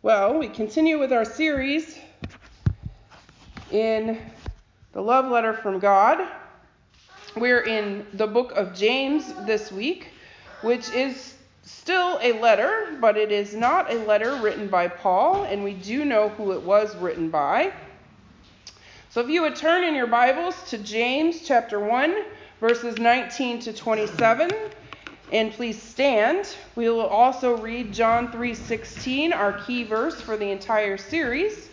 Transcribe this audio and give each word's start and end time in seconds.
Well, 0.00 0.38
we 0.38 0.46
continue 0.46 0.96
with 1.00 1.12
our 1.12 1.24
series 1.24 1.98
in 3.72 4.16
the 4.92 5.00
love 5.02 5.28
letter 5.28 5.52
from 5.52 5.80
God. 5.80 6.24
We're 7.34 7.62
in 7.62 8.06
the 8.14 8.28
book 8.28 8.52
of 8.52 8.76
James 8.76 9.34
this 9.44 9.72
week, 9.72 10.10
which 10.62 10.88
is 10.90 11.34
still 11.64 12.20
a 12.22 12.38
letter, 12.38 12.96
but 13.00 13.16
it 13.16 13.32
is 13.32 13.56
not 13.56 13.92
a 13.92 13.98
letter 14.04 14.36
written 14.36 14.68
by 14.68 14.86
Paul, 14.86 15.42
and 15.42 15.64
we 15.64 15.74
do 15.74 16.04
know 16.04 16.28
who 16.28 16.52
it 16.52 16.62
was 16.62 16.94
written 16.98 17.28
by. 17.28 17.72
So 19.10 19.20
if 19.20 19.28
you 19.28 19.42
would 19.42 19.56
turn 19.56 19.82
in 19.82 19.96
your 19.96 20.06
Bibles 20.06 20.62
to 20.70 20.78
James 20.78 21.42
chapter 21.44 21.80
1, 21.80 22.22
verses 22.60 22.98
19 22.98 23.58
to 23.62 23.72
27, 23.72 24.48
and 25.32 25.52
please 25.52 25.80
stand. 25.80 26.56
We 26.74 26.88
will 26.88 27.06
also 27.06 27.56
read 27.56 27.92
John 27.92 28.30
3:16, 28.32 29.32
our 29.32 29.52
key 29.52 29.84
verse 29.84 30.20
for 30.20 30.36
the 30.36 30.50
entire 30.50 30.96
series. 30.96 31.68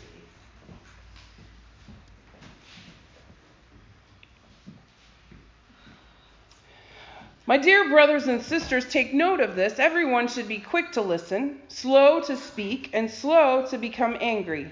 My 7.48 7.58
dear 7.58 7.88
brothers 7.88 8.28
and 8.28 8.42
sisters, 8.42 8.90
take 8.90 9.14
note 9.14 9.40
of 9.40 9.56
this. 9.56 9.78
Everyone 9.78 10.28
should 10.28 10.48
be 10.48 10.58
quick 10.58 10.92
to 10.94 11.02
listen, 11.02 11.60
slow 11.68 12.20
to 12.22 12.36
speak, 12.36 12.90
and 12.92 13.10
slow 13.10 13.68
to 13.68 13.78
become 13.78 14.18
angry, 14.20 14.68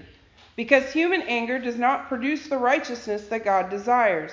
because 0.56 0.92
human 0.92 1.22
anger 1.22 1.60
does 1.60 1.76
not 1.76 2.08
produce 2.08 2.48
the 2.48 2.58
righteousness 2.58 3.28
that 3.28 3.44
God 3.44 3.70
desires. 3.70 4.32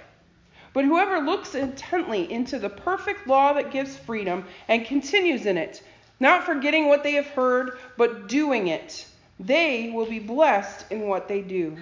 But 0.73 0.85
whoever 0.85 1.19
looks 1.19 1.53
intently 1.53 2.31
into 2.31 2.57
the 2.57 2.69
perfect 2.69 3.27
law 3.27 3.53
that 3.53 3.71
gives 3.71 3.97
freedom 3.97 4.45
and 4.67 4.85
continues 4.85 5.45
in 5.45 5.57
it, 5.57 5.83
not 6.19 6.45
forgetting 6.45 6.87
what 6.87 7.03
they 7.03 7.13
have 7.13 7.27
heard, 7.27 7.77
but 7.97 8.27
doing 8.27 8.67
it, 8.67 9.05
they 9.39 9.91
will 9.93 10.05
be 10.05 10.19
blessed 10.19 10.85
in 10.89 11.07
what 11.07 11.27
they 11.27 11.41
do. 11.41 11.75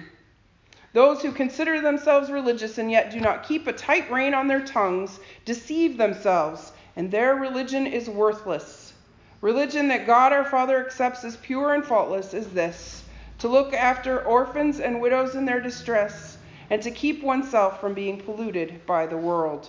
Those 0.92 1.22
who 1.22 1.30
consider 1.30 1.80
themselves 1.80 2.30
religious 2.30 2.78
and 2.78 2.90
yet 2.90 3.12
do 3.12 3.20
not 3.20 3.46
keep 3.46 3.68
a 3.68 3.72
tight 3.72 4.10
rein 4.10 4.34
on 4.34 4.48
their 4.48 4.64
tongues 4.64 5.20
deceive 5.44 5.96
themselves, 5.96 6.72
and 6.96 7.10
their 7.10 7.36
religion 7.36 7.86
is 7.86 8.10
worthless. 8.10 8.92
Religion 9.40 9.86
that 9.88 10.06
God 10.06 10.32
our 10.32 10.44
Father 10.44 10.84
accepts 10.84 11.22
as 11.22 11.36
pure 11.36 11.74
and 11.74 11.84
faultless 11.84 12.34
is 12.34 12.48
this 12.48 13.04
to 13.38 13.48
look 13.48 13.72
after 13.72 14.20
orphans 14.24 14.80
and 14.80 15.00
widows 15.00 15.36
in 15.36 15.44
their 15.44 15.60
distress 15.60 16.29
and 16.70 16.80
to 16.82 16.90
keep 16.90 17.22
oneself 17.22 17.80
from 17.80 17.92
being 17.92 18.20
polluted 18.20 18.86
by 18.86 19.06
the 19.06 19.16
world. 19.16 19.68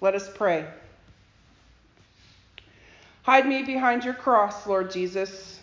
Let 0.00 0.14
us 0.14 0.28
pray. 0.34 0.66
Hide 3.22 3.46
me 3.46 3.62
behind 3.62 4.04
your 4.04 4.14
cross, 4.14 4.66
Lord 4.66 4.90
Jesus. 4.90 5.60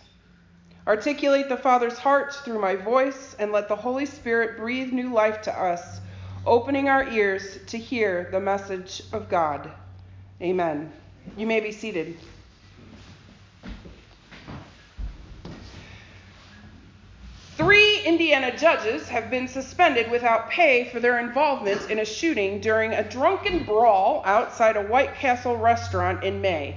Articulate 0.88 1.50
the 1.50 1.58
Father's 1.58 1.98
heart 1.98 2.34
through 2.34 2.59
my 2.59 2.76
voice, 2.76 3.36
and 3.38 3.52
let 3.52 3.68
the 3.68 3.76
Holy 3.76 4.06
Spirit 4.06 4.58
breathe 4.58 4.92
new 4.92 5.14
life 5.14 5.42
to 5.44 5.53
us, 5.53 6.00
opening 6.45 6.90
our 6.90 7.08
ears 7.09 7.59
to 7.68 7.78
hear 7.78 8.30
the 8.31 8.40
message 8.40 9.03
of 9.14 9.30
God. 9.30 9.70
Amen. 10.42 10.92
You 11.38 11.46
may 11.46 11.59
be 11.59 11.72
seated. 11.72 12.18
Indiana 18.11 18.53
judges 18.57 19.07
have 19.07 19.29
been 19.29 19.47
suspended 19.47 20.11
without 20.11 20.49
pay 20.49 20.83
for 20.83 20.99
their 20.99 21.17
involvement 21.17 21.89
in 21.89 21.97
a 21.97 22.03
shooting 22.03 22.59
during 22.59 22.91
a 22.91 23.07
drunken 23.09 23.63
brawl 23.63 24.22
outside 24.25 24.75
a 24.75 24.81
White 24.81 25.16
Castle 25.16 25.55
restaurant 25.55 26.22
in 26.22 26.41
May. 26.41 26.75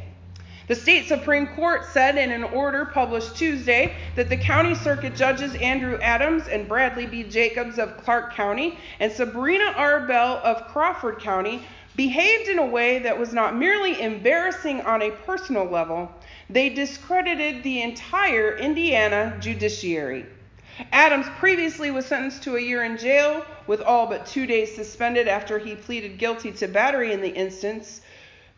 The 0.68 0.76
state 0.76 1.08
Supreme 1.08 1.48
Court 1.48 1.86
said 1.86 2.16
in 2.16 2.30
an 2.30 2.44
order 2.44 2.84
published 2.84 3.34
Tuesday 3.34 3.96
that 4.14 4.28
the 4.28 4.36
county 4.36 4.76
circuit 4.76 5.16
judges 5.16 5.56
Andrew 5.56 5.98
Adams 6.00 6.46
and 6.46 6.68
Bradley 6.68 7.06
B. 7.06 7.24
Jacobs 7.24 7.80
of 7.80 7.96
Clark 7.96 8.32
County 8.34 8.78
and 9.00 9.10
Sabrina 9.10 9.72
R. 9.76 10.06
Bell 10.06 10.40
of 10.44 10.68
Crawford 10.68 11.18
County 11.18 11.66
behaved 11.96 12.48
in 12.48 12.60
a 12.60 12.64
way 12.64 13.00
that 13.00 13.18
was 13.18 13.34
not 13.34 13.56
merely 13.56 14.00
embarrassing 14.00 14.82
on 14.82 15.02
a 15.02 15.10
personal 15.10 15.64
level, 15.64 16.12
they 16.48 16.68
discredited 16.68 17.64
the 17.64 17.82
entire 17.82 18.56
Indiana 18.56 19.36
judiciary. 19.40 20.26
Adams 20.90 21.26
previously 21.38 21.92
was 21.92 22.04
sentenced 22.04 22.42
to 22.42 22.56
a 22.56 22.60
year 22.60 22.82
in 22.82 22.96
jail 22.96 23.46
with 23.68 23.80
all 23.80 24.06
but 24.06 24.26
two 24.26 24.44
days 24.44 24.74
suspended 24.74 25.28
after 25.28 25.60
he 25.60 25.76
pleaded 25.76 26.18
guilty 26.18 26.50
to 26.50 26.66
battery 26.66 27.12
in 27.12 27.20
the 27.20 27.28
instance, 27.28 28.00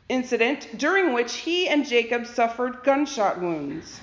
incident 0.09 0.67
during 0.79 1.13
which 1.13 1.35
he 1.35 1.69
and 1.69 1.87
Jacob 1.87 2.27
suffered 2.27 2.83
gunshot 2.85 3.39
wounds. 3.39 4.01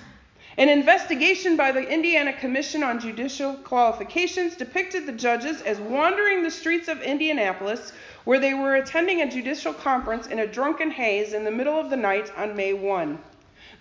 An 0.60 0.70
investigation 0.70 1.58
by 1.58 1.72
the 1.72 1.90
Indiana 1.90 2.34
Commission 2.34 2.84
on 2.84 3.00
Judicial 3.00 3.56
Qualifications 3.56 4.56
depicted 4.56 5.08
the 5.08 5.12
judges 5.12 5.64
as 5.64 5.80
wandering 5.80 6.44
the 6.44 6.52
streets 6.52 6.88
of 6.88 7.02
Indianapolis 7.02 7.94
where 8.26 8.38
they 8.38 8.54
were 8.54 8.76
attending 8.76 9.22
a 9.22 9.32
judicial 9.32 9.74
conference 9.74 10.28
in 10.28 10.38
a 10.38 10.46
drunken 10.46 10.92
haze 10.92 11.34
in 11.34 11.44
the 11.44 11.50
middle 11.50 11.80
of 11.80 11.90
the 11.90 11.98
night 11.98 12.32
on 12.38 12.56
May 12.56 12.74
1. 12.74 13.18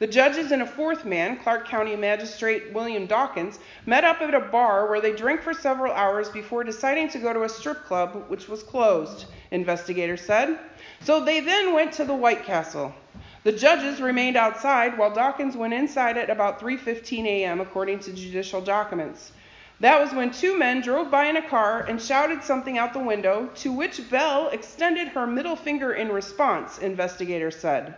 The 0.02 0.08
judges 0.08 0.50
and 0.50 0.62
a 0.62 0.66
fourth 0.66 1.04
man, 1.04 1.36
Clark 1.36 1.68
County 1.68 1.94
Magistrate 1.94 2.72
William 2.72 3.06
Dawkins, 3.06 3.60
met 3.86 4.02
up 4.02 4.20
at 4.20 4.34
a 4.34 4.40
bar 4.40 4.90
where 4.90 5.00
they 5.00 5.12
drank 5.14 5.42
for 5.42 5.54
several 5.54 5.92
hours 5.92 6.28
before 6.28 6.64
deciding 6.64 7.08
to 7.10 7.20
go 7.20 7.32
to 7.32 7.44
a 7.44 7.48
strip 7.48 7.84
club, 7.84 8.24
which 8.26 8.48
was 8.48 8.64
closed, 8.64 9.26
investigators 9.52 10.22
said. 10.22 10.58
So 11.02 11.24
they 11.24 11.38
then 11.38 11.72
went 11.72 11.92
to 11.92 12.04
the 12.04 12.16
White 12.16 12.42
Castle. 12.44 12.92
The 13.44 13.52
judges 13.52 14.00
remained 14.00 14.36
outside 14.36 14.98
while 14.98 15.14
Dawkins 15.14 15.56
went 15.56 15.72
inside 15.72 16.18
at 16.18 16.30
about 16.30 16.58
3:15 16.60 17.24
a.m. 17.24 17.60
according 17.60 18.00
to 18.00 18.12
judicial 18.12 18.60
documents. 18.60 19.30
That 19.78 20.00
was 20.00 20.12
when 20.12 20.32
two 20.32 20.58
men 20.58 20.80
drove 20.80 21.12
by 21.12 21.26
in 21.26 21.36
a 21.36 21.48
car 21.48 21.86
and 21.88 22.02
shouted 22.02 22.42
something 22.42 22.76
out 22.76 22.92
the 22.92 22.98
window, 22.98 23.50
to 23.54 23.72
which 23.72 24.10
Bell 24.10 24.48
extended 24.48 25.06
her 25.10 25.28
middle 25.28 25.54
finger 25.54 25.92
in 25.92 26.10
response, 26.10 26.78
investigators 26.78 27.54
said. 27.54 27.94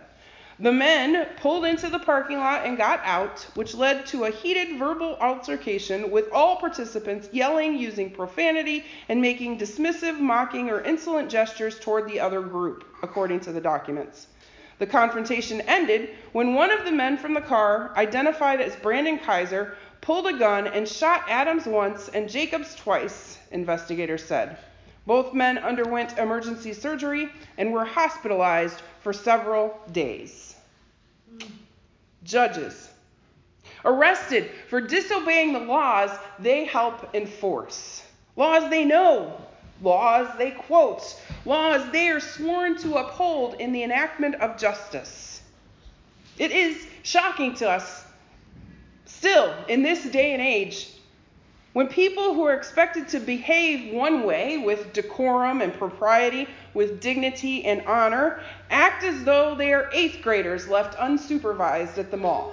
The 0.57 0.71
men 0.71 1.27
pulled 1.41 1.65
into 1.65 1.89
the 1.89 1.99
parking 1.99 2.37
lot 2.39 2.65
and 2.65 2.77
got 2.77 3.01
out, 3.03 3.45
which 3.55 3.75
led 3.75 4.05
to 4.07 4.23
a 4.23 4.29
heated 4.31 4.77
verbal 4.79 5.17
altercation 5.19 6.09
with 6.11 6.31
all 6.31 6.55
participants 6.55 7.27
yelling, 7.33 7.77
using 7.77 8.09
profanity, 8.09 8.85
and 9.09 9.19
making 9.21 9.57
dismissive, 9.57 10.17
mocking, 10.17 10.69
or 10.69 10.79
insolent 10.79 11.29
gestures 11.29 11.77
toward 11.77 12.07
the 12.07 12.21
other 12.21 12.39
group, 12.39 12.85
according 13.03 13.41
to 13.41 13.51
the 13.51 13.59
documents. 13.59 14.27
The 14.79 14.87
confrontation 14.87 15.59
ended 15.61 16.11
when 16.31 16.53
one 16.53 16.71
of 16.71 16.85
the 16.85 16.91
men 16.91 17.17
from 17.17 17.33
the 17.33 17.41
car, 17.41 17.91
identified 17.97 18.61
as 18.61 18.77
Brandon 18.77 19.19
Kaiser, 19.19 19.75
pulled 19.99 20.27
a 20.27 20.37
gun 20.37 20.67
and 20.67 20.87
shot 20.87 21.25
Adams 21.27 21.65
once 21.65 22.07
and 22.07 22.29
Jacobs 22.29 22.75
twice, 22.75 23.39
investigators 23.51 24.23
said. 24.23 24.57
Both 25.05 25.33
men 25.33 25.57
underwent 25.57 26.17
emergency 26.17 26.73
surgery 26.73 27.29
and 27.57 27.71
were 27.73 27.85
hospitalized 27.85 28.81
for 29.05 29.13
several 29.13 29.79
days 29.91 30.55
judges. 32.23 32.89
Arrested 33.85 34.49
for 34.67 34.81
disobeying 34.81 35.53
the 35.53 35.59
laws 35.59 36.09
they 36.39 36.65
help 36.65 37.13
enforce. 37.13 38.01
Laws 38.35 38.67
they 38.71 38.83
know, 38.83 39.39
laws 39.83 40.27
they 40.39 40.49
quote, 40.49 41.21
laws 41.45 41.87
they 41.91 42.07
are 42.09 42.19
sworn 42.19 42.79
to 42.79 42.95
uphold 42.95 43.53
in 43.61 43.71
the 43.73 43.83
enactment 43.83 44.33
of 44.41 44.57
justice. 44.57 45.39
It 46.39 46.49
is 46.49 46.87
shocking 47.03 47.53
to 47.57 47.69
us, 47.69 48.05
still, 49.05 49.53
in 49.67 49.83
this 49.83 50.03
day 50.05 50.33
and 50.33 50.41
age, 50.41 50.89
when 51.75 51.89
people 51.89 52.33
who 52.33 52.45
are 52.45 52.53
expected 52.53 53.05
to 53.05 53.19
behave 53.19 53.93
one 53.93 54.23
way 54.23 54.57
with 54.57 54.93
decorum 54.93 55.61
and 55.61 55.73
propriety, 55.73 56.47
with 56.73 57.01
dignity 57.01 57.65
and 57.65 57.85
honor, 57.85 58.39
act 58.69 59.03
as 59.03 59.25
though 59.25 59.55
they 59.55 59.73
are 59.73 59.89
eighth 59.91 60.21
graders 60.21 60.69
left 60.69 60.97
unsupervised 60.97 61.97
at 61.97 62.11
the 62.11 62.15
mall. 62.15 62.49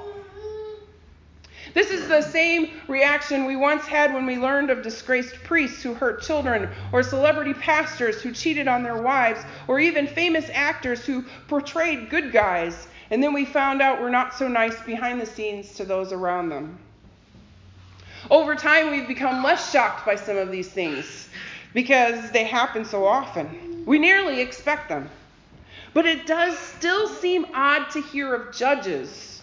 This 1.72 1.92
is 1.92 2.08
the 2.08 2.20
same 2.20 2.70
reaction 2.88 3.44
we 3.44 3.54
once 3.54 3.86
had 3.86 4.12
when 4.12 4.26
we 4.26 4.38
learned 4.38 4.70
of 4.70 4.82
disgraced 4.82 5.36
priests 5.44 5.84
who 5.84 5.94
hurt 5.94 6.20
children, 6.20 6.68
or 6.90 7.04
celebrity 7.04 7.54
pastors 7.54 8.20
who 8.20 8.32
cheated 8.32 8.66
on 8.66 8.82
their 8.82 9.00
wives, 9.00 9.38
or 9.68 9.78
even 9.78 10.08
famous 10.08 10.50
actors 10.52 11.06
who 11.06 11.22
portrayed 11.46 12.10
good 12.10 12.32
guys, 12.32 12.88
and 13.12 13.22
then 13.22 13.32
we 13.32 13.44
found 13.44 13.82
out 13.82 14.00
we're 14.00 14.10
not 14.10 14.34
so 14.34 14.48
nice 14.48 14.82
behind 14.82 15.20
the 15.20 15.26
scenes 15.26 15.74
to 15.74 15.84
those 15.84 16.12
around 16.12 16.48
them. 16.48 16.76
Over 18.32 18.54
time, 18.54 18.90
we've 18.90 19.06
become 19.06 19.44
less 19.44 19.70
shocked 19.70 20.06
by 20.06 20.14
some 20.16 20.38
of 20.38 20.50
these 20.50 20.68
things. 20.68 21.28
because 21.74 22.30
they 22.30 22.44
happen 22.44 22.84
so 22.84 23.06
often. 23.06 23.84
We 23.86 23.98
nearly 23.98 24.40
expect 24.40 24.88
them. 24.88 25.10
But 25.94 26.06
it 26.06 26.26
does 26.26 26.58
still 26.58 27.08
seem 27.08 27.46
odd 27.54 27.90
to 27.90 28.00
hear 28.00 28.34
of 28.34 28.54
judges 28.54 29.42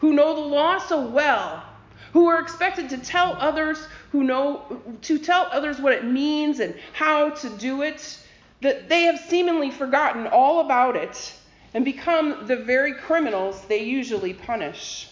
who 0.00 0.12
know 0.12 0.34
the 0.34 0.40
law 0.40 0.78
so 0.78 1.00
well, 1.00 1.64
who 2.12 2.26
are 2.26 2.40
expected 2.40 2.88
to 2.90 2.98
tell 2.98 3.36
others 3.38 3.86
who 4.10 4.24
know 4.24 4.80
to 5.02 5.18
tell 5.18 5.48
others 5.52 5.80
what 5.80 5.92
it 5.92 6.04
means 6.04 6.60
and 6.60 6.74
how 6.92 7.30
to 7.30 7.48
do 7.50 7.82
it, 7.82 8.18
that 8.62 8.88
they 8.88 9.02
have 9.02 9.18
seemingly 9.18 9.70
forgotten 9.70 10.26
all 10.26 10.60
about 10.60 10.96
it 10.96 11.34
and 11.74 11.84
become 11.84 12.46
the 12.46 12.56
very 12.56 12.94
criminals 12.94 13.60
they 13.66 13.82
usually 13.84 14.32
punish. 14.34 15.08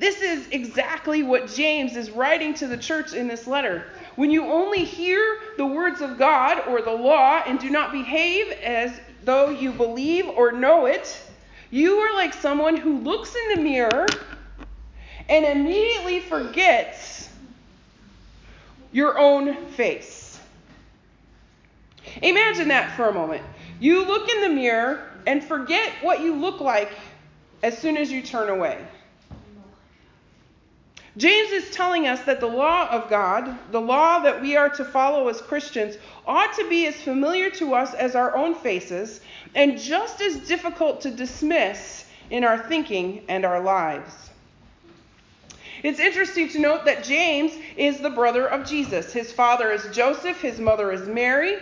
This 0.00 0.22
is 0.22 0.48
exactly 0.50 1.22
what 1.22 1.46
James 1.48 1.94
is 1.94 2.10
writing 2.10 2.54
to 2.54 2.66
the 2.66 2.78
church 2.78 3.12
in 3.12 3.28
this 3.28 3.46
letter. 3.46 3.84
When 4.16 4.30
you 4.30 4.46
only 4.46 4.82
hear 4.82 5.22
the 5.58 5.66
words 5.66 6.00
of 6.00 6.16
God 6.16 6.66
or 6.68 6.80
the 6.80 6.90
law 6.90 7.42
and 7.46 7.58
do 7.58 7.68
not 7.68 7.92
behave 7.92 8.50
as 8.62 8.98
though 9.24 9.50
you 9.50 9.72
believe 9.72 10.26
or 10.26 10.52
know 10.52 10.86
it, 10.86 11.20
you 11.70 11.98
are 11.98 12.14
like 12.14 12.32
someone 12.32 12.78
who 12.78 13.00
looks 13.00 13.34
in 13.34 13.56
the 13.56 13.62
mirror 13.62 14.06
and 15.28 15.44
immediately 15.44 16.20
forgets 16.20 17.28
your 18.92 19.18
own 19.18 19.66
face. 19.72 20.40
Imagine 22.22 22.68
that 22.68 22.96
for 22.96 23.10
a 23.10 23.12
moment. 23.12 23.42
You 23.78 24.06
look 24.06 24.30
in 24.30 24.40
the 24.40 24.48
mirror 24.48 25.12
and 25.26 25.44
forget 25.44 25.92
what 26.00 26.22
you 26.22 26.36
look 26.36 26.62
like 26.62 26.90
as 27.62 27.76
soon 27.76 27.98
as 27.98 28.10
you 28.10 28.22
turn 28.22 28.48
away. 28.48 28.82
James 31.16 31.50
is 31.50 31.70
telling 31.70 32.06
us 32.06 32.20
that 32.22 32.40
the 32.40 32.46
law 32.46 32.88
of 32.88 33.10
God, 33.10 33.58
the 33.72 33.80
law 33.80 34.20
that 34.20 34.40
we 34.40 34.56
are 34.56 34.68
to 34.70 34.84
follow 34.84 35.28
as 35.28 35.40
Christians, 35.40 35.96
ought 36.26 36.52
to 36.54 36.68
be 36.68 36.86
as 36.86 36.94
familiar 37.02 37.50
to 37.50 37.74
us 37.74 37.94
as 37.94 38.14
our 38.14 38.36
own 38.36 38.54
faces 38.54 39.20
and 39.54 39.78
just 39.78 40.20
as 40.20 40.36
difficult 40.46 41.00
to 41.00 41.10
dismiss 41.10 42.06
in 42.30 42.44
our 42.44 42.58
thinking 42.58 43.24
and 43.28 43.44
our 43.44 43.60
lives. 43.60 44.30
It's 45.82 45.98
interesting 45.98 46.48
to 46.50 46.60
note 46.60 46.84
that 46.84 47.02
James 47.02 47.52
is 47.76 47.98
the 47.98 48.10
brother 48.10 48.46
of 48.46 48.66
Jesus. 48.66 49.12
His 49.12 49.32
father 49.32 49.72
is 49.72 49.88
Joseph, 49.92 50.40
his 50.40 50.60
mother 50.60 50.92
is 50.92 51.08
Mary. 51.08 51.58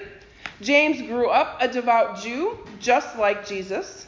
James 0.60 1.00
grew 1.02 1.30
up 1.30 1.56
a 1.60 1.68
devout 1.68 2.20
Jew, 2.20 2.58
just 2.80 3.16
like 3.16 3.46
Jesus. 3.46 4.06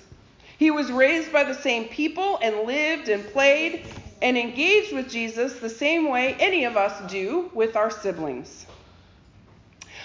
He 0.59 0.71
was 0.71 0.91
raised 0.91 1.33
by 1.33 1.45
the 1.45 1.55
same 1.55 1.85
people 1.89 2.39
and 2.43 2.67
lived 2.67 3.09
and 3.09 3.25
played 3.29 3.87
and 4.23 4.37
engaged 4.37 4.93
with 4.93 5.09
Jesus 5.09 5.55
the 5.55 5.69
same 5.69 6.09
way 6.09 6.37
any 6.39 6.65
of 6.65 6.77
us 6.77 7.11
do 7.11 7.51
with 7.55 7.77
our 7.77 7.91
siblings. 7.91 8.67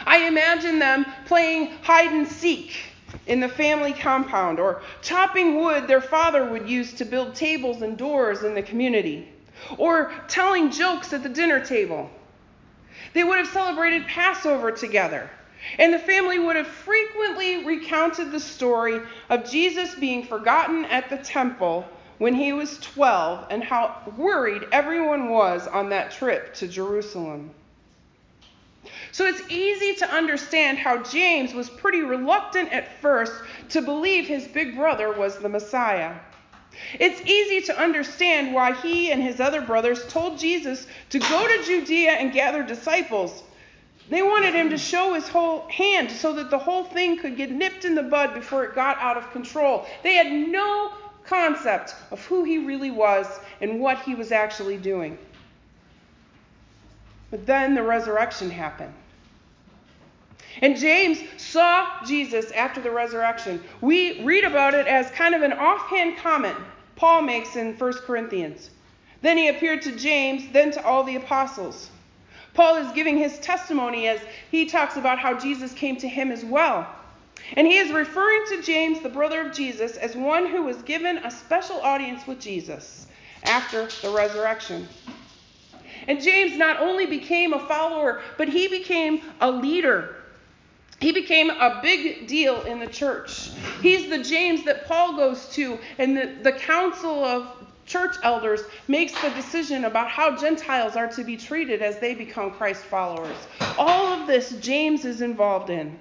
I 0.05 0.27
imagine 0.27 0.79
them 0.79 1.05
playing 1.25 1.71
hide 1.81 2.11
and 2.11 2.27
seek 2.27 2.73
in 3.27 3.39
the 3.39 3.49
family 3.49 3.93
compound 3.93 4.59
or 4.59 4.81
chopping 5.01 5.55
wood 5.55 5.87
their 5.87 6.01
father 6.01 6.45
would 6.45 6.69
use 6.69 6.93
to 6.93 7.05
build 7.05 7.35
tables 7.35 7.81
and 7.81 7.97
doors 7.97 8.43
in 8.43 8.53
the 8.53 8.61
community 8.61 9.27
or 9.77 10.13
telling 10.27 10.69
jokes 10.69 11.13
at 11.13 11.23
the 11.23 11.29
dinner 11.29 11.63
table. 11.63 12.09
They 13.13 13.23
would 13.23 13.37
have 13.37 13.47
celebrated 13.47 14.05
Passover 14.07 14.71
together. 14.71 15.29
And 15.79 15.93
the 15.93 15.99
family 15.99 16.37
would 16.37 16.55
have 16.55 16.67
frequently 16.67 17.65
recounted 17.65 18.31
the 18.31 18.39
story 18.39 19.01
of 19.29 19.49
Jesus 19.49 19.95
being 19.95 20.23
forgotten 20.23 20.85
at 20.85 21.09
the 21.09 21.17
temple 21.17 21.87
when 22.17 22.33
he 22.33 22.53
was 22.53 22.77
12 22.79 23.47
and 23.49 23.63
how 23.63 24.01
worried 24.17 24.63
everyone 24.71 25.29
was 25.29 25.67
on 25.67 25.89
that 25.89 26.11
trip 26.11 26.53
to 26.55 26.67
Jerusalem. 26.67 27.51
So 29.11 29.25
it's 29.25 29.41
easy 29.49 29.95
to 29.95 30.13
understand 30.13 30.77
how 30.77 31.01
James 31.03 31.53
was 31.53 31.69
pretty 31.69 32.01
reluctant 32.01 32.71
at 32.71 33.01
first 33.01 33.33
to 33.69 33.81
believe 33.81 34.27
his 34.27 34.47
big 34.47 34.75
brother 34.75 35.11
was 35.11 35.37
the 35.37 35.49
Messiah. 35.49 36.15
It's 36.99 37.21
easy 37.21 37.61
to 37.67 37.81
understand 37.81 38.53
why 38.53 38.73
he 38.73 39.11
and 39.11 39.23
his 39.23 39.39
other 39.39 39.61
brothers 39.61 40.05
told 40.07 40.37
Jesus 40.37 40.85
to 41.09 41.19
go 41.19 41.47
to 41.47 41.63
Judea 41.63 42.11
and 42.11 42.33
gather 42.33 42.63
disciples. 42.63 43.43
They 44.09 44.21
wanted 44.21 44.53
him 44.53 44.69
to 44.69 44.77
show 44.77 45.13
his 45.13 45.27
whole 45.27 45.67
hand 45.69 46.11
so 46.11 46.33
that 46.33 46.51
the 46.51 46.59
whole 46.59 46.83
thing 46.83 47.17
could 47.17 47.37
get 47.37 47.49
nipped 47.49 47.85
in 47.85 47.95
the 47.95 48.03
bud 48.03 48.33
before 48.33 48.63
it 48.65 48.75
got 48.75 48.97
out 48.99 49.17
of 49.17 49.31
control. 49.31 49.85
They 50.03 50.15
had 50.15 50.31
no 50.31 50.91
concept 51.27 51.95
of 52.11 52.23
who 52.25 52.43
he 52.43 52.59
really 52.59 52.91
was 52.91 53.27
and 53.61 53.79
what 53.79 53.99
he 54.01 54.15
was 54.15 54.31
actually 54.31 54.77
doing. 54.77 55.17
But 57.31 57.45
then 57.45 57.75
the 57.75 57.83
resurrection 57.83 58.49
happened. 58.49 58.93
And 60.61 60.77
James 60.77 61.19
saw 61.37 61.87
Jesus 62.05 62.51
after 62.51 62.81
the 62.81 62.91
resurrection. 62.91 63.61
We 63.81 64.23
read 64.23 64.45
about 64.45 64.73
it 64.73 64.87
as 64.87 65.09
kind 65.11 65.35
of 65.35 65.41
an 65.41 65.53
offhand 65.53 66.17
comment 66.17 66.57
Paul 66.95 67.23
makes 67.23 67.55
in 67.55 67.73
1 67.73 67.93
Corinthians. 68.05 68.69
Then 69.21 69.37
he 69.37 69.49
appeared 69.49 69.81
to 69.83 69.95
James, 69.95 70.47
then 70.53 70.71
to 70.71 70.85
all 70.85 71.03
the 71.03 71.17
apostles. 71.17 71.89
Paul 72.53 72.77
is 72.77 72.91
giving 72.93 73.17
his 73.17 73.37
testimony 73.39 74.07
as 74.07 74.21
he 74.49 74.65
talks 74.65 74.95
about 74.95 75.19
how 75.19 75.37
Jesus 75.37 75.73
came 75.73 75.97
to 75.97 76.07
him 76.07 76.31
as 76.31 76.45
well. 76.45 76.87
And 77.53 77.67
he 77.67 77.77
is 77.77 77.91
referring 77.91 78.45
to 78.49 78.61
James, 78.61 79.01
the 79.01 79.09
brother 79.09 79.41
of 79.41 79.53
Jesus, 79.53 79.97
as 79.97 80.15
one 80.15 80.47
who 80.47 80.63
was 80.63 80.81
given 80.81 81.17
a 81.17 81.31
special 81.31 81.79
audience 81.81 82.25
with 82.25 82.39
Jesus 82.39 83.07
after 83.43 83.87
the 84.01 84.09
resurrection. 84.09 84.87
And 86.07 86.21
James 86.21 86.57
not 86.57 86.79
only 86.79 87.05
became 87.05 87.53
a 87.53 87.67
follower, 87.67 88.21
but 88.37 88.49
he 88.49 88.67
became 88.67 89.21
a 89.41 89.49
leader. 89.49 90.15
He 90.99 91.11
became 91.11 91.49
a 91.49 91.79
big 91.81 92.27
deal 92.27 92.61
in 92.63 92.79
the 92.79 92.87
church. 92.87 93.51
He's 93.81 94.09
the 94.09 94.23
James 94.23 94.63
that 94.65 94.87
Paul 94.87 95.15
goes 95.15 95.49
to, 95.49 95.77
and 95.97 96.15
the, 96.15 96.35
the 96.41 96.53
council 96.53 97.23
of 97.23 97.47
church 97.85 98.15
elders 98.23 98.61
makes 98.87 99.13
the 99.21 99.29
decision 99.31 99.85
about 99.85 100.09
how 100.09 100.35
Gentiles 100.35 100.95
are 100.95 101.07
to 101.09 101.23
be 101.23 101.37
treated 101.37 101.81
as 101.81 101.99
they 101.99 102.15
become 102.15 102.51
Christ 102.51 102.83
followers. 102.83 103.37
All 103.77 104.07
of 104.07 104.27
this 104.27 104.51
James 104.59 105.05
is 105.05 105.21
involved 105.21 105.69
in. 105.69 105.99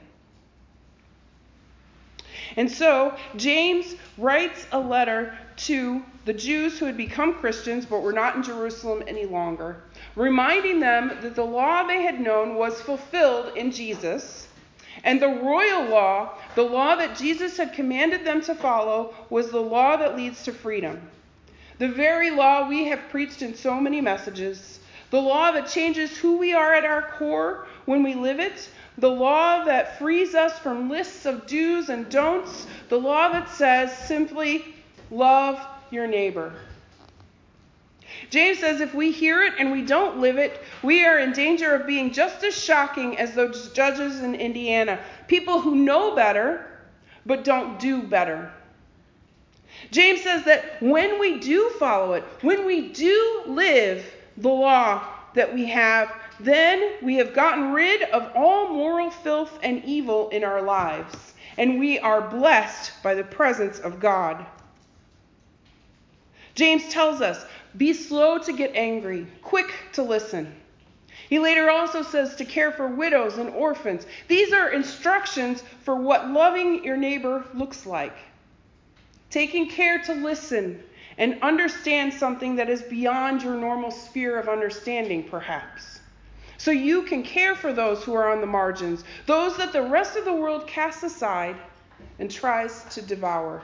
And 2.57 2.71
so 2.71 3.17
James 3.37 3.97
writes 4.17 4.67
a 4.73 4.79
letter 4.79 5.37
to 5.57 6.03
the 6.25 6.33
Jews 6.33 6.79
who 6.79 6.87
had 6.87 6.97
become 6.97 7.35
Christians 7.35 7.85
but 7.85 8.03
were 8.03 8.13
not 8.13 8.37
in 8.37 8.43
Jerusalem 8.43 9.03
any 9.07 9.27
longer, 9.27 9.83
reminding 10.17 10.81
them 10.81 11.09
that 11.21 11.35
the 11.35 11.45
law 11.45 11.85
they 11.85 12.03
had 12.03 12.21
known 12.21 12.55
was 12.55 12.81
fulfilled 12.81 13.57
in 13.57 13.71
Jesus. 13.71 14.49
And 15.03 15.21
the 15.21 15.29
royal 15.29 15.85
law, 15.85 16.39
the 16.55 16.63
law 16.63 16.95
that 16.97 17.17
Jesus 17.17 17.57
had 17.57 17.75
commanded 17.75 18.25
them 18.25 18.41
to 18.43 18.55
follow, 18.55 19.15
was 19.29 19.51
the 19.51 19.61
law 19.61 19.97
that 19.97 20.17
leads 20.17 20.45
to 20.45 20.53
freedom. 20.53 21.11
The 21.79 21.89
very 21.89 22.31
law 22.31 22.69
we 22.69 22.85
have 22.87 23.09
preached 23.11 23.43
in 23.43 23.55
so 23.55 23.81
many 23.81 24.01
messages, 24.01 24.79
the 25.11 25.21
law 25.21 25.51
that 25.53 25.67
changes 25.67 26.17
who 26.17 26.39
we 26.39 26.55
are 26.55 26.73
at 26.73 26.85
our 26.85 27.03
core 27.03 27.67
when 27.85 28.03
we 28.03 28.15
live 28.15 28.39
it, 28.39 28.69
the 28.99 29.11
law 29.11 29.65
that 29.65 29.99
frees 29.99 30.35
us 30.35 30.59
from 30.59 30.89
lists 30.89 31.27
of 31.27 31.47
do's 31.47 31.89
and 31.89 32.09
don'ts, 32.09 32.67
the 32.89 32.99
law 32.99 33.29
that 33.31 33.49
says 33.51 33.97
simply, 33.97 34.65
love 35.11 35.59
your 35.91 36.07
neighbor. 36.07 36.53
James 38.31 38.61
says 38.61 38.81
if 38.81 38.95
we 38.95 39.11
hear 39.11 39.43
it 39.43 39.55
and 39.59 39.73
we 39.73 39.83
don't 39.83 40.19
live 40.19 40.39
it, 40.39 40.61
we 40.83 41.05
are 41.05 41.19
in 41.19 41.33
danger 41.33 41.75
of 41.75 41.87
being 41.87 42.13
just 42.13 42.45
as 42.45 42.55
shocking 42.55 43.19
as 43.19 43.35
those 43.35 43.73
judges 43.73 44.21
in 44.21 44.35
Indiana. 44.35 45.01
People 45.27 45.61
who 45.61 45.75
know 45.75 46.15
better, 46.15 46.67
but 47.27 47.45
don't 47.45 47.79
do 47.81 48.03
better. 48.03 48.53
James 49.91 50.23
says 50.23 50.45
that 50.45 50.81
when 50.81 51.19
we 51.19 51.39
do 51.39 51.71
follow 51.79 52.13
it, 52.13 52.25
when 52.43 52.65
we 52.65 52.89
do 52.93 53.43
live 53.47 54.05
the 54.37 54.49
law 54.49 55.07
that 55.35 55.53
we 55.53 55.67
have, 55.67 56.13
then 56.41 56.95
we 57.03 57.17
have 57.17 57.35
gotten 57.35 57.73
rid 57.73 58.03
of 58.03 58.33
all 58.35 58.69
moral 58.69 59.11
filth 59.11 59.59
and 59.63 59.85
evil 59.85 60.29
in 60.31 60.45
our 60.45 60.63
lives, 60.63 61.35
and 61.57 61.79
we 61.79 61.99
are 61.99 62.21
blessed 62.21 62.93
by 63.03 63.15
the 63.15 63.25
presence 63.25 63.79
of 63.79 64.01
God. 64.01 64.45
James 66.55 66.89
tells 66.89 67.21
us 67.21 67.45
be 67.77 67.93
slow 67.93 68.39
to 68.39 68.53
get 68.53 68.75
angry, 68.75 69.27
quick 69.43 69.73
to 69.93 70.03
listen. 70.03 70.55
He 71.29 71.39
later 71.39 71.71
also 71.71 72.03
says 72.03 72.37
to 72.37 72.45
care 72.45 72.71
for 72.71 72.87
widows 72.87 73.39
and 73.39 73.51
orphans. 73.51 74.07
These 74.29 74.53
are 74.53 74.71
instructions 74.71 75.63
for 75.83 75.97
what 75.97 76.31
loving 76.31 76.85
your 76.85 76.97
neighbor 76.97 77.45
looks 77.55 77.87
like. 77.87 78.17
Taking 79.31 79.69
care 79.69 79.99
to 80.05 80.15
listen 80.15 80.83
and 81.19 81.39
understand 81.43 82.13
something 82.13 82.57
that 82.57 82.69
is 82.69 82.83
beyond 82.83 83.43
your 83.43 83.55
normal 83.55 83.91
sphere 83.91 84.39
of 84.39 84.49
understanding, 84.49 85.25
perhaps. 85.25 86.01
So 86.65 86.71
you 86.71 87.03
can 87.03 87.23
care 87.23 87.55
for 87.55 87.75
those 87.75 88.03
who 88.03 88.15
are 88.15 88.33
on 88.33 88.41
the 88.41 88.47
margins, 88.47 89.05
those 89.27 89.55
that 89.59 89.75
the 89.75 89.83
rest 89.83 90.17
of 90.17 90.25
the 90.25 90.33
world 90.33 90.67
casts 90.67 91.03
aside 91.03 91.57
and 92.19 92.31
tries 92.31 92.85
to 92.95 93.03
devour. 93.03 93.61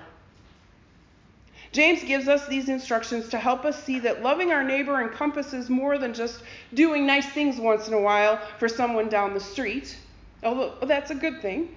James 1.73 2.04
gives 2.04 2.28
us 2.28 2.47
these 2.47 2.69
instructions 2.69 3.30
to 3.30 3.38
help 3.38 3.64
us 3.64 3.83
see 3.83 4.00
that 4.00 4.23
loving 4.23 4.52
our 4.52 4.62
neighbor 4.62 5.00
encompasses 5.00 5.71
more 5.71 5.97
than 5.97 6.12
just 6.12 6.42
doing 6.75 7.07
nice 7.07 7.26
things 7.30 7.59
once 7.59 7.88
in 7.88 7.95
a 7.95 7.99
while 7.99 8.38
for 8.59 8.69
someone 8.69 9.09
down 9.09 9.33
the 9.33 9.40
street, 9.40 9.97
although 10.42 10.75
that's 10.83 11.11
a 11.11 11.14
good 11.14 11.40
thing. 11.40 11.75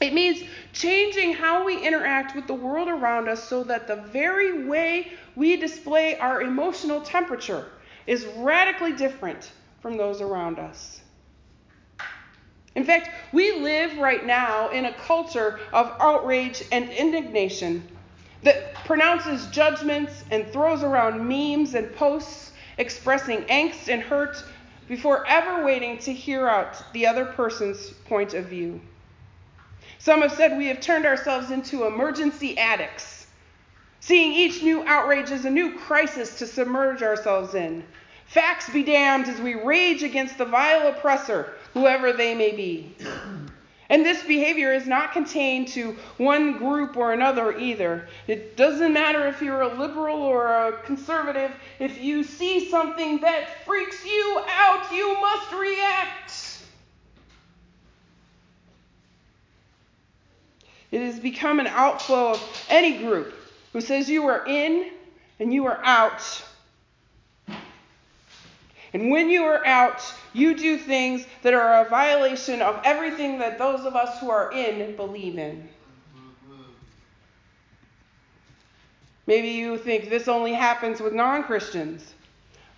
It 0.00 0.14
means 0.14 0.42
changing 0.72 1.34
how 1.34 1.66
we 1.66 1.86
interact 1.86 2.34
with 2.34 2.46
the 2.46 2.54
world 2.54 2.88
around 2.88 3.28
us 3.28 3.46
so 3.46 3.62
that 3.64 3.86
the 3.86 3.96
very 3.96 4.64
way 4.64 5.12
we 5.36 5.58
display 5.58 6.16
our 6.16 6.40
emotional 6.40 7.02
temperature 7.02 7.66
is 8.06 8.24
radically 8.38 8.94
different 8.94 9.50
from 9.80 9.96
those 9.96 10.20
around 10.20 10.58
us. 10.58 11.00
In 12.74 12.84
fact, 12.84 13.10
we 13.32 13.52
live 13.58 13.98
right 13.98 14.24
now 14.24 14.68
in 14.70 14.84
a 14.84 14.92
culture 14.92 15.58
of 15.72 15.92
outrage 15.98 16.62
and 16.70 16.88
indignation 16.90 17.86
that 18.42 18.74
pronounces 18.84 19.46
judgments 19.48 20.24
and 20.30 20.46
throws 20.46 20.82
around 20.82 21.26
memes 21.26 21.74
and 21.74 21.94
posts 21.96 22.52
expressing 22.76 23.42
angst 23.46 23.88
and 23.88 24.00
hurt 24.00 24.44
before 24.86 25.26
ever 25.26 25.64
waiting 25.64 25.98
to 25.98 26.12
hear 26.12 26.48
out 26.48 26.80
the 26.92 27.06
other 27.06 27.24
person's 27.24 27.90
point 28.06 28.34
of 28.34 28.46
view. 28.46 28.80
Some 29.98 30.22
have 30.22 30.32
said 30.32 30.56
we 30.56 30.68
have 30.68 30.80
turned 30.80 31.04
ourselves 31.04 31.50
into 31.50 31.84
emergency 31.84 32.56
addicts, 32.56 33.26
seeing 34.00 34.32
each 34.32 34.62
new 34.62 34.84
outrage 34.86 35.30
as 35.30 35.44
a 35.44 35.50
new 35.50 35.76
crisis 35.76 36.38
to 36.38 36.46
submerge 36.46 37.02
ourselves 37.02 37.54
in. 37.54 37.84
Facts 38.28 38.68
be 38.68 38.82
damned 38.82 39.26
as 39.26 39.40
we 39.40 39.54
rage 39.54 40.02
against 40.02 40.36
the 40.36 40.44
vile 40.44 40.86
oppressor, 40.88 41.54
whoever 41.72 42.12
they 42.12 42.34
may 42.34 42.54
be. 42.54 42.94
And 43.88 44.04
this 44.04 44.22
behavior 44.22 44.74
is 44.74 44.86
not 44.86 45.12
contained 45.12 45.68
to 45.68 45.96
one 46.18 46.58
group 46.58 46.98
or 46.98 47.14
another 47.14 47.56
either. 47.56 48.06
It 48.26 48.54
doesn't 48.54 48.92
matter 48.92 49.26
if 49.28 49.40
you're 49.40 49.62
a 49.62 49.74
liberal 49.74 50.18
or 50.18 50.46
a 50.46 50.72
conservative. 50.82 51.52
If 51.78 52.02
you 52.02 52.22
see 52.22 52.68
something 52.68 53.20
that 53.20 53.64
freaks 53.64 54.04
you 54.04 54.42
out, 54.46 54.92
you 54.92 55.18
must 55.18 55.52
react. 55.52 56.58
It 60.90 61.00
has 61.00 61.18
become 61.18 61.60
an 61.60 61.66
outflow 61.66 62.32
of 62.32 62.66
any 62.68 62.98
group 62.98 63.32
who 63.72 63.80
says 63.80 64.10
you 64.10 64.26
are 64.26 64.46
in 64.46 64.90
and 65.40 65.52
you 65.52 65.64
are 65.64 65.80
out. 65.82 66.44
And 68.94 69.10
when 69.10 69.28
you 69.28 69.44
are 69.44 69.64
out, 69.66 70.02
you 70.32 70.56
do 70.56 70.78
things 70.78 71.26
that 71.42 71.54
are 71.54 71.84
a 71.84 71.88
violation 71.88 72.62
of 72.62 72.80
everything 72.84 73.38
that 73.38 73.58
those 73.58 73.84
of 73.84 73.94
us 73.94 74.18
who 74.18 74.30
are 74.30 74.52
in 74.52 74.96
believe 74.96 75.38
in. 75.38 75.68
Maybe 79.26 79.48
you 79.48 79.76
think 79.76 80.08
this 80.08 80.26
only 80.26 80.54
happens 80.54 81.00
with 81.00 81.12
non 81.12 81.44
Christians. 81.44 82.14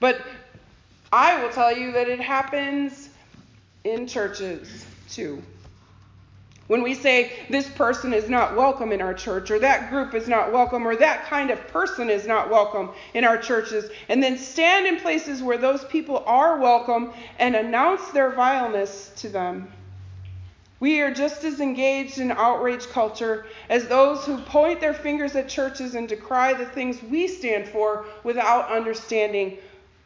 But 0.01 0.21
I 1.13 1.41
will 1.41 1.51
tell 1.51 1.77
you 1.77 1.93
that 1.93 2.09
it 2.09 2.19
happens 2.19 3.11
in 3.85 4.07
churches 4.07 4.85
too. 5.09 5.41
When 6.71 6.85
we 6.85 6.95
say 6.95 7.33
this 7.49 7.69
person 7.69 8.15
is 8.15 8.31
not 8.31 8.55
welcome 8.55 8.93
in 8.93 9.03
our 9.03 9.13
church, 9.13 9.51
or 9.51 9.59
that 9.59 9.91
group 9.91 10.15
is 10.15 10.29
not 10.29 10.53
welcome, 10.53 10.87
or 10.87 10.95
that 10.95 11.25
kind 11.25 11.51
of 11.51 11.67
person 11.67 12.09
is 12.09 12.29
not 12.29 12.49
welcome 12.49 12.91
in 13.13 13.25
our 13.25 13.39
churches, 13.39 13.91
and 14.09 14.23
then 14.23 14.39
stand 14.39 14.87
in 14.87 15.01
places 15.01 15.43
where 15.43 15.59
those 15.59 15.85
people 15.87 16.23
are 16.29 16.61
welcome 16.61 17.13
and 17.41 17.57
announce 17.57 18.11
their 18.11 18.31
vileness 18.31 19.11
to 19.17 19.29
them. 19.29 19.73
We 20.79 21.01
are 21.01 21.13
just 21.13 21.43
as 21.43 21.59
engaged 21.59 22.19
in 22.19 22.31
outrage 22.31 22.87
culture 22.87 23.47
as 23.69 23.89
those 23.89 24.25
who 24.25 24.39
point 24.39 24.81
their 24.81 24.95
fingers 24.95 25.35
at 25.35 25.49
churches 25.49 25.97
and 25.97 26.09
decry 26.09 26.53
the 26.53 26.67
things 26.67 27.03
we 27.03 27.27
stand 27.27 27.67
for 27.67 28.05
without 28.23 28.71
understanding 28.71 29.59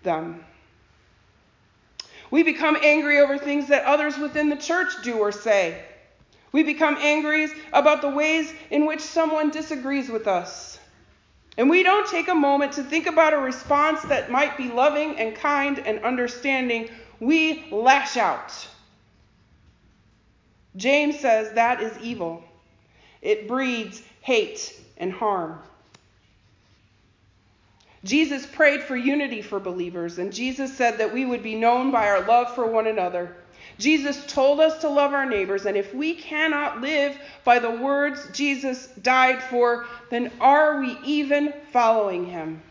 them. 0.02 0.42
We 2.30 2.42
become 2.42 2.78
angry 2.83 3.21
over 3.21 3.37
things 3.37 3.68
that 3.68 3.85
others 3.85 4.16
within 4.16 4.49
the 4.49 4.56
church 4.56 5.02
do 5.02 5.18
or 5.18 5.30
say. 5.30 5.85
We 6.54 6.62
become 6.62 6.96
angry 7.00 7.49
about 7.73 8.00
the 8.00 8.08
ways 8.08 8.54
in 8.70 8.87
which 8.87 9.00
someone 9.00 9.50
disagrees 9.50 10.08
with 10.08 10.28
us. 10.28 10.78
And 11.58 11.68
we 11.68 11.82
don't 11.82 12.06
take 12.06 12.28
a 12.28 12.34
moment 12.34 12.75
to 12.75 12.84
think 12.84 13.08
about 13.08 13.32
a 13.32 13.38
response 13.38 14.00
that 14.02 14.30
might 14.30 14.56
be 14.56 14.70
loving 14.70 15.16
and 15.16 15.34
kind 15.34 15.80
and 15.80 15.99
understanding. 16.04 16.90
We 17.18 17.64
lash 17.73 18.16
out. 18.16 18.52
James 20.76 21.18
says 21.18 21.52
that 21.54 21.82
is 21.82 21.99
evil. 21.99 22.44
It 23.20 23.49
breeds 23.49 24.00
hate 24.20 24.80
and 24.96 25.11
harm. 25.11 25.58
Jesus 28.04 28.46
prayed 28.46 28.84
for 28.84 28.94
unity 28.94 29.42
for 29.42 29.58
believers, 29.58 30.20
and 30.20 30.32
Jesus 30.32 30.73
said 30.76 30.99
that 30.99 31.12
we 31.12 31.25
would 31.25 31.42
be 31.42 31.56
known 31.56 31.90
by 31.90 32.06
our 32.11 32.25
love 32.25 32.54
for 32.54 32.64
one 32.64 32.87
another. 32.87 33.34
Jesus 33.78 34.25
told 34.26 34.61
us 34.61 34.81
to 34.83 34.88
love 34.88 35.12
our 35.12 35.26
neighbors, 35.26 35.66
and 35.66 35.76
if 35.76 35.93
we 35.93 36.14
cannot 36.14 36.81
live 36.81 37.19
by 37.45 37.59
the 37.59 37.71
words 37.71 38.28
Jesus 38.33 38.87
died 39.02 39.43
for, 39.43 39.87
then 40.11 40.31
are 40.40 40.81
we 40.81 40.97
even 41.04 41.52
following 41.73 42.26
him? 42.26 42.62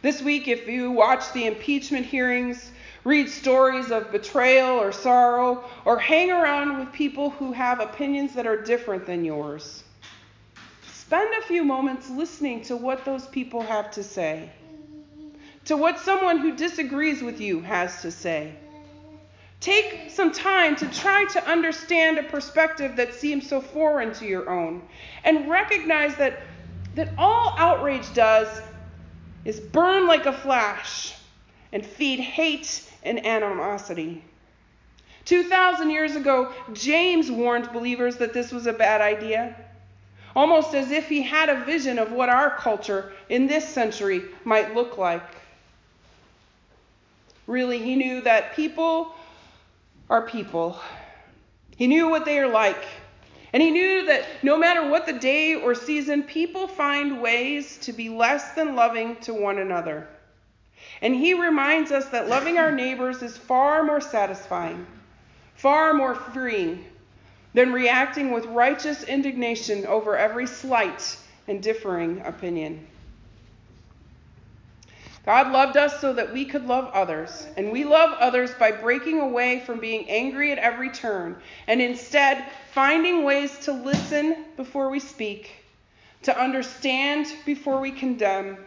This 0.00 0.22
week, 0.22 0.48
if 0.48 0.68
you 0.68 0.90
watch 0.90 1.32
the 1.32 1.46
impeachment 1.46 2.06
hearings, 2.06 2.70
read 3.04 3.28
stories 3.28 3.90
of 3.90 4.12
betrayal 4.12 4.78
or 4.78 4.92
sorrow, 4.92 5.64
or 5.84 5.98
hang 5.98 6.30
around 6.30 6.78
with 6.78 6.92
people 6.92 7.30
who 7.30 7.52
have 7.52 7.80
opinions 7.80 8.34
that 8.34 8.46
are 8.46 8.60
different 8.60 9.06
than 9.06 9.24
yours, 9.24 9.84
spend 10.92 11.34
a 11.34 11.46
few 11.46 11.64
moments 11.64 12.10
listening 12.10 12.62
to 12.62 12.76
what 12.76 13.04
those 13.04 13.26
people 13.28 13.62
have 13.62 13.90
to 13.92 14.02
say 14.02 14.50
to 15.64 15.76
what 15.76 15.98
someone 15.98 16.38
who 16.38 16.56
disagrees 16.56 17.22
with 17.22 17.40
you 17.40 17.60
has 17.60 18.02
to 18.02 18.10
say. 18.10 18.54
Take 19.60 20.10
some 20.10 20.30
time 20.30 20.76
to 20.76 20.90
try 20.90 21.24
to 21.26 21.48
understand 21.48 22.18
a 22.18 22.22
perspective 22.22 22.96
that 22.96 23.14
seems 23.14 23.48
so 23.48 23.60
foreign 23.60 24.12
to 24.14 24.26
your 24.26 24.50
own 24.50 24.82
and 25.24 25.48
recognize 25.48 26.14
that, 26.16 26.40
that 26.96 27.08
all 27.16 27.54
outrage 27.56 28.12
does 28.12 28.48
is 29.44 29.60
burn 29.60 30.06
like 30.06 30.26
a 30.26 30.32
flash 30.32 31.14
and 31.72 31.84
feed 31.84 32.20
hate 32.20 32.90
and 33.02 33.24
animosity. 33.24 34.22
2,000 35.24 35.90
years 35.90 36.14
ago, 36.14 36.52
James 36.74 37.30
warned 37.30 37.72
believers 37.72 38.16
that 38.16 38.34
this 38.34 38.52
was 38.52 38.66
a 38.66 38.72
bad 38.72 39.00
idea, 39.00 39.56
almost 40.36 40.74
as 40.74 40.90
if 40.90 41.08
he 41.08 41.22
had 41.22 41.48
a 41.48 41.64
vision 41.64 41.98
of 41.98 42.12
what 42.12 42.28
our 42.28 42.50
culture 42.58 43.12
in 43.30 43.46
this 43.46 43.66
century 43.66 44.22
might 44.44 44.74
look 44.74 44.98
like. 44.98 45.22
Really, 47.46 47.78
he 47.78 47.96
knew 47.96 48.20
that 48.22 48.54
people 48.54 49.14
are 50.08 50.22
people. 50.22 50.78
He 51.76 51.86
knew 51.86 52.08
what 52.08 52.24
they 52.24 52.38
are 52.38 52.48
like. 52.48 52.82
And 53.52 53.62
he 53.62 53.70
knew 53.70 54.06
that 54.06 54.24
no 54.42 54.58
matter 54.58 54.88
what 54.88 55.06
the 55.06 55.12
day 55.12 55.54
or 55.54 55.74
season, 55.74 56.24
people 56.24 56.66
find 56.66 57.22
ways 57.22 57.78
to 57.78 57.92
be 57.92 58.08
less 58.08 58.52
than 58.54 58.74
loving 58.74 59.16
to 59.22 59.32
one 59.32 59.58
another. 59.58 60.08
And 61.02 61.14
he 61.14 61.34
reminds 61.34 61.92
us 61.92 62.06
that 62.08 62.28
loving 62.28 62.58
our 62.58 62.72
neighbors 62.72 63.22
is 63.22 63.36
far 63.36 63.84
more 63.84 64.00
satisfying, 64.00 64.86
far 65.54 65.94
more 65.94 66.14
freeing 66.14 66.84
than 67.52 67.72
reacting 67.72 68.32
with 68.32 68.44
righteous 68.46 69.04
indignation 69.04 69.86
over 69.86 70.16
every 70.16 70.46
slight 70.46 71.16
and 71.46 71.62
differing 71.62 72.20
opinion. 72.22 72.86
God 75.24 75.52
loved 75.52 75.78
us 75.78 76.00
so 76.00 76.12
that 76.12 76.34
we 76.34 76.44
could 76.44 76.66
love 76.66 76.90
others, 76.92 77.46
and 77.56 77.72
we 77.72 77.84
love 77.84 78.14
others 78.20 78.54
by 78.54 78.72
breaking 78.72 79.20
away 79.20 79.60
from 79.60 79.80
being 79.80 80.08
angry 80.10 80.52
at 80.52 80.58
every 80.58 80.90
turn 80.90 81.40
and 81.66 81.80
instead 81.80 82.44
finding 82.72 83.24
ways 83.24 83.58
to 83.60 83.72
listen 83.72 84.44
before 84.56 84.90
we 84.90 85.00
speak, 85.00 85.50
to 86.22 86.38
understand 86.38 87.26
before 87.46 87.80
we 87.80 87.90
condemn, 87.90 88.58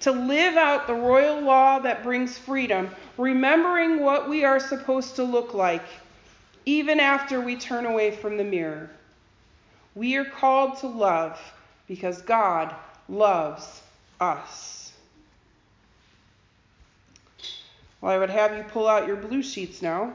to 0.00 0.12
live 0.12 0.56
out 0.56 0.86
the 0.86 0.94
royal 0.94 1.40
law 1.40 1.78
that 1.78 2.02
brings 2.02 2.36
freedom, 2.36 2.90
remembering 3.16 4.02
what 4.02 4.28
we 4.28 4.44
are 4.44 4.60
supposed 4.60 5.16
to 5.16 5.24
look 5.24 5.54
like, 5.54 5.86
even 6.66 7.00
after 7.00 7.40
we 7.40 7.56
turn 7.56 7.86
away 7.86 8.10
from 8.10 8.36
the 8.36 8.44
mirror. 8.44 8.90
We 9.94 10.16
are 10.16 10.26
called 10.26 10.76
to 10.80 10.88
love 10.88 11.40
because 11.86 12.20
God 12.20 12.74
loves 13.08 13.82
us. 14.20 14.85
Well, 18.00 18.12
I 18.12 18.18
would 18.18 18.30
have 18.30 18.56
you 18.56 18.62
pull 18.64 18.88
out 18.88 19.06
your 19.06 19.16
blue 19.16 19.42
sheets 19.42 19.82
now. 19.82 20.12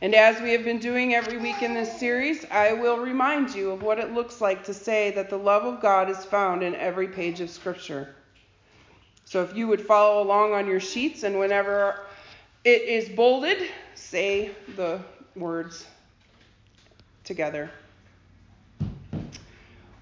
And 0.00 0.14
as 0.14 0.40
we 0.40 0.52
have 0.52 0.64
been 0.64 0.78
doing 0.78 1.14
every 1.14 1.38
week 1.38 1.62
in 1.62 1.74
this 1.74 1.98
series, 1.98 2.44
I 2.50 2.72
will 2.72 2.98
remind 2.98 3.54
you 3.54 3.72
of 3.72 3.82
what 3.82 3.98
it 3.98 4.12
looks 4.12 4.40
like 4.40 4.64
to 4.64 4.74
say 4.74 5.10
that 5.12 5.28
the 5.28 5.36
love 5.36 5.64
of 5.64 5.80
God 5.80 6.08
is 6.08 6.24
found 6.24 6.62
in 6.62 6.76
every 6.76 7.08
page 7.08 7.40
of 7.40 7.50
Scripture. 7.50 8.14
So 9.24 9.42
if 9.42 9.56
you 9.56 9.66
would 9.66 9.84
follow 9.84 10.22
along 10.22 10.54
on 10.54 10.66
your 10.66 10.80
sheets, 10.80 11.24
and 11.24 11.38
whenever 11.38 12.06
it 12.64 12.82
is 12.82 13.08
bolded, 13.08 13.58
say 13.94 14.52
the 14.76 15.00
words 15.34 15.86
together. 17.24 17.70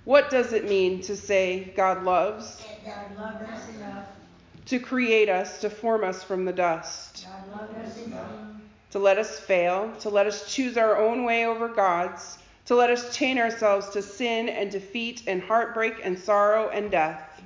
What 0.04 0.30
does 0.30 0.52
it 0.52 0.68
mean 0.68 1.00
to 1.02 1.16
say 1.16 1.72
God 1.74 2.04
loves? 2.04 2.62
God 2.84 3.10
enough. 3.74 4.06
To 4.66 4.80
create 4.80 5.28
us, 5.28 5.60
to 5.60 5.70
form 5.70 6.02
us 6.02 6.22
from 6.22 6.44
the 6.44 6.52
dust. 6.52 7.26
To 8.90 8.98
let 8.98 9.18
us 9.18 9.38
fail, 9.38 9.92
to 10.00 10.08
let 10.10 10.26
us 10.26 10.52
choose 10.52 10.76
our 10.76 10.96
own 10.96 11.24
way 11.24 11.46
over 11.46 11.68
God's, 11.68 12.38
to 12.66 12.74
let 12.74 12.90
us 12.90 13.16
chain 13.16 13.38
ourselves 13.38 13.90
to 13.90 14.02
sin 14.02 14.48
and 14.48 14.70
defeat 14.70 15.22
and 15.26 15.40
heartbreak 15.40 16.00
and 16.02 16.18
sorrow 16.18 16.68
and 16.70 16.90
death. 16.90 17.42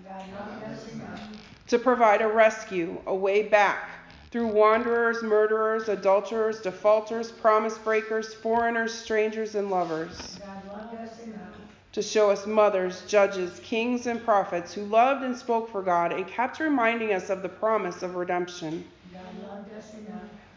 To 1.69 1.79
provide 1.79 2.23
a 2.23 2.29
rescue, 2.29 3.01
a 3.07 3.15
way 3.15 3.43
back 3.43 3.91
through 4.31 4.47
wanderers, 4.47 5.23
murderers, 5.23 5.89
adulterers, 5.89 6.61
defaulters, 6.61 7.31
promise 7.31 7.77
breakers, 7.79 8.33
foreigners, 8.33 8.95
strangers, 8.95 9.55
and 9.55 9.71
lovers. 9.71 10.39
God 10.39 10.67
loved 10.73 10.95
us 11.03 11.21
enough. 11.25 11.55
To 11.93 12.03
show 12.03 12.31
us 12.31 12.47
mothers, 12.47 13.03
judges, 13.09 13.59
kings, 13.65 14.07
and 14.07 14.25
prophets 14.25 14.73
who 14.73 14.85
loved 14.85 15.25
and 15.25 15.37
spoke 15.37 15.73
for 15.73 15.83
God 15.83 16.13
and 16.13 16.27
kept 16.27 16.61
reminding 16.61 17.13
us 17.13 17.31
of 17.31 17.43
the 17.43 17.49
promise 17.49 18.03
of 18.03 18.15
redemption. 18.15 18.85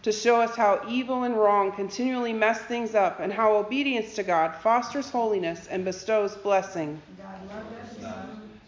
To 0.04 0.12
show 0.12 0.42
us 0.42 0.56
how 0.56 0.86
evil 0.88 1.24
and 1.24 1.36
wrong 1.36 1.72
continually 1.72 2.34
mess 2.34 2.62
things 2.62 2.94
up 2.94 3.20
and 3.20 3.34
how 3.34 3.56
obedience 3.56 4.13
to 4.16 4.24
God 4.24 4.54
fosters 4.62 5.10
holiness 5.10 5.66
and 5.68 5.84
bestows 5.84 6.36
blessing. 6.36 7.02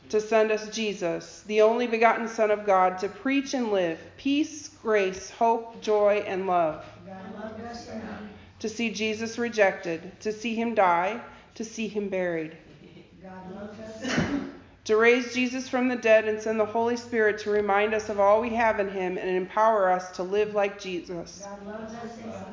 To 0.09 0.21
send 0.21 0.51
us 0.51 0.69
Jesus, 0.69 1.43
the 1.45 1.61
only 1.61 1.87
begotten 1.87 2.27
Son 2.27 2.49
of 2.49 2.65
God, 2.65 2.97
to 2.99 3.09
preach 3.09 3.53
and 3.53 3.71
live 3.71 3.99
peace, 4.17 4.69
grace, 4.81 5.29
hope, 5.29 5.81
joy, 5.81 6.23
and 6.25 6.47
love. 6.47 6.83
To 8.59 8.69
see 8.69 8.89
Jesus 8.91 9.37
rejected, 9.37 10.19
to 10.21 10.31
see 10.31 10.55
him 10.55 10.73
die, 10.73 11.19
to 11.55 11.63
see 11.63 11.87
him 11.87 12.09
buried. 12.09 12.55
God 13.23 13.55
loved 13.55 13.81
us 13.81 14.03
enough. 14.03 14.41
To 14.85 14.97
raise 14.97 15.33
Jesus 15.33 15.67
from 15.67 15.87
the 15.87 15.95
dead 15.95 16.25
and 16.25 16.39
send 16.39 16.59
the 16.59 16.65
Holy 16.65 16.95
Spirit 16.95 17.39
to 17.39 17.49
remind 17.49 17.95
us 17.95 18.09
of 18.09 18.19
all 18.19 18.39
we 18.39 18.51
have 18.51 18.79
in 18.79 18.89
him 18.89 19.17
and 19.17 19.29
empower 19.29 19.89
us 19.89 20.11
to 20.11 20.23
live 20.23 20.53
like 20.53 20.79
Jesus. 20.79 21.43
God 21.43 21.65
loves 21.65 21.93
us 21.95 22.19
enough. 22.19 22.47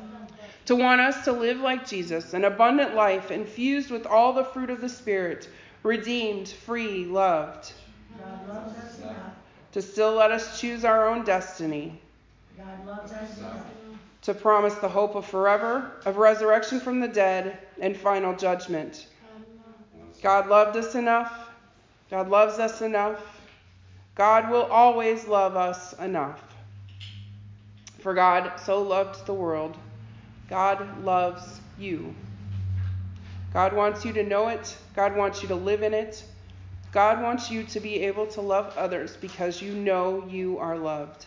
To 0.65 0.75
want 0.75 1.01
us 1.01 1.25
to 1.25 1.31
live 1.31 1.59
like 1.59 1.87
Jesus, 1.87 2.33
an 2.33 2.45
abundant 2.45 2.95
life 2.95 3.29
infused 3.29 3.91
with 3.91 4.07
all 4.07 4.33
the 4.33 4.45
fruit 4.45 4.71
of 4.71 4.81
the 4.81 4.89
Spirit, 4.89 5.47
redeemed, 5.83 6.47
free, 6.47 7.05
loved. 7.05 7.73
God 8.17 8.47
loves 8.47 8.77
us. 8.77 9.01
To 9.73 9.81
still 9.81 10.13
let 10.13 10.31
us 10.31 10.59
choose 10.59 10.85
our 10.85 11.09
own 11.09 11.25
destiny. 11.25 11.99
God 12.57 12.85
loves 12.85 13.11
us 13.11 13.37
enough. 13.37 13.65
To 14.23 14.33
promise 14.33 14.75
the 14.75 14.89
hope 14.89 15.15
of 15.15 15.25
forever, 15.25 15.91
of 16.05 16.17
resurrection 16.17 16.79
from 16.79 16.99
the 16.99 17.07
dead, 17.07 17.57
and 17.79 17.95
final 17.95 18.35
judgment. 18.35 19.07
God 20.21 20.47
loved 20.47 20.77
us 20.77 20.95
enough. 20.95 21.49
God 22.09 22.29
loves 22.29 22.57
us 22.59 22.81
enough. 22.81 23.21
God 24.15 24.49
will 24.49 24.63
always 24.63 25.27
love 25.27 25.57
us 25.57 25.93
enough. 25.93 26.41
For 27.99 28.13
God 28.13 28.59
so 28.59 28.81
loved 28.81 29.25
the 29.25 29.33
world. 29.33 29.75
God 30.49 31.03
loves 31.03 31.59
you. 31.77 32.13
God 33.53 33.73
wants 33.73 34.05
you 34.05 34.13
to 34.13 34.23
know 34.23 34.47
it. 34.47 34.77
God 34.95 35.17
wants 35.17 35.41
you 35.41 35.47
to 35.49 35.55
live 35.55 35.83
in 35.83 35.93
it. 35.93 36.23
God 36.91 37.21
wants 37.21 37.49
you 37.49 37.63
to 37.63 37.79
be 37.79 38.01
able 38.01 38.27
to 38.27 38.41
love 38.41 38.73
others 38.77 39.17
because 39.17 39.61
you 39.61 39.73
know 39.73 40.25
you 40.27 40.59
are 40.59 40.77
loved. 40.77 41.25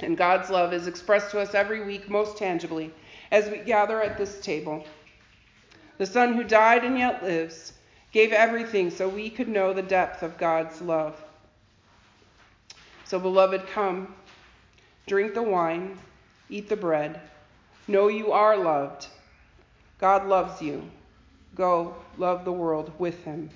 And 0.00 0.16
God's 0.16 0.50
love 0.50 0.72
is 0.72 0.86
expressed 0.86 1.30
to 1.30 1.40
us 1.40 1.54
every 1.54 1.84
week 1.84 2.10
most 2.10 2.36
tangibly 2.36 2.92
as 3.30 3.48
we 3.48 3.58
gather 3.58 4.02
at 4.02 4.18
this 4.18 4.40
table. 4.40 4.84
The 5.98 6.06
Son 6.06 6.34
who 6.34 6.44
died 6.44 6.84
and 6.84 6.98
yet 6.98 7.22
lives 7.22 7.72
gave 8.12 8.32
everything 8.32 8.90
so 8.90 9.08
we 9.08 9.30
could 9.30 9.48
know 9.48 9.72
the 9.72 9.82
depth 9.82 10.22
of 10.22 10.38
God's 10.38 10.80
love. 10.80 11.22
So, 13.04 13.18
beloved, 13.18 13.66
come, 13.68 14.14
drink 15.06 15.34
the 15.34 15.42
wine, 15.42 15.98
eat 16.50 16.68
the 16.68 16.76
bread. 16.76 17.20
Know 17.88 18.08
you 18.08 18.32
are 18.32 18.56
loved. 18.56 19.06
God 19.98 20.26
loves 20.26 20.60
you. 20.60 20.82
Go 21.54 21.94
love 22.18 22.44
the 22.44 22.52
world 22.52 22.92
with 22.98 23.24
him. 23.24 23.48